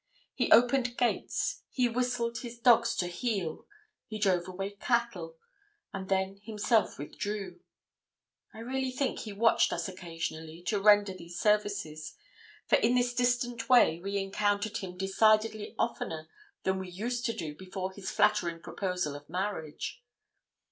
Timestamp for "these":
11.13-11.37